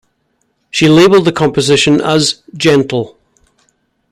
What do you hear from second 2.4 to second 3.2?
"gentle".